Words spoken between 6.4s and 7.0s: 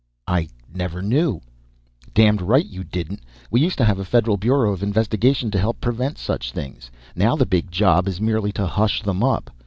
things.